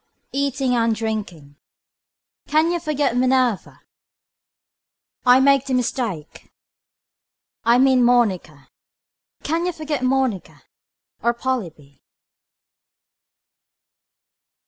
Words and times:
Eating 0.31 0.73
and 0.73 0.95
drinking. 0.95 1.57
Can 2.47 2.71
you 2.71 2.79
forget 2.79 3.15
Minerva. 3.15 3.81
I 5.27 5.39
make 5.39 5.67
the 5.67 5.75
mistake. 5.75 6.49
I 7.65 7.77
mean 7.77 8.03
Monica. 8.03 8.69
Can 9.43 9.67
you 9.67 9.71
forget 9.71 10.03
Monica. 10.03 10.63
Or 11.21 11.35
Polybe. 11.35 12.01